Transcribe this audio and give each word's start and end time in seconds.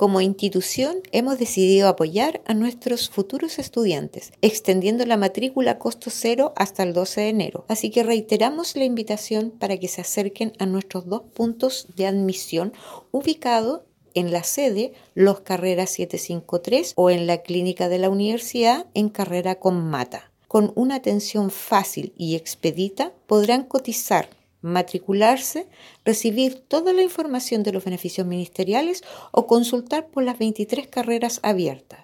Como 0.00 0.22
institución 0.22 1.02
hemos 1.12 1.38
decidido 1.38 1.86
apoyar 1.86 2.40
a 2.46 2.54
nuestros 2.54 3.10
futuros 3.10 3.58
estudiantes, 3.58 4.32
extendiendo 4.40 5.04
la 5.04 5.18
matrícula 5.18 5.72
a 5.72 5.78
costo 5.78 6.08
cero 6.08 6.54
hasta 6.56 6.84
el 6.84 6.94
12 6.94 7.20
de 7.20 7.28
enero. 7.28 7.66
Así 7.68 7.90
que 7.90 8.02
reiteramos 8.02 8.76
la 8.76 8.84
invitación 8.84 9.50
para 9.50 9.76
que 9.76 9.88
se 9.88 10.00
acerquen 10.00 10.54
a 10.58 10.64
nuestros 10.64 11.06
dos 11.06 11.24
puntos 11.34 11.86
de 11.96 12.06
admisión 12.06 12.72
ubicados 13.10 13.82
en 14.14 14.32
la 14.32 14.42
sede 14.42 14.94
Los 15.12 15.40
Carreras 15.40 15.90
753 15.90 16.94
o 16.96 17.10
en 17.10 17.26
la 17.26 17.42
clínica 17.42 17.90
de 17.90 17.98
la 17.98 18.08
universidad 18.08 18.86
en 18.94 19.10
Carrera 19.10 19.56
con 19.56 19.84
Mata. 19.84 20.32
Con 20.48 20.72
una 20.76 20.94
atención 20.94 21.50
fácil 21.50 22.14
y 22.16 22.36
expedita 22.36 23.12
podrán 23.26 23.64
cotizar 23.64 24.30
matricularse, 24.62 25.66
recibir 26.04 26.60
toda 26.60 26.92
la 26.92 27.02
información 27.02 27.62
de 27.62 27.72
los 27.72 27.84
beneficios 27.84 28.26
ministeriales 28.26 29.02
o 29.32 29.46
consultar 29.46 30.08
por 30.08 30.22
las 30.22 30.38
23 30.38 30.86
carreras 30.88 31.40
abiertas. 31.42 32.00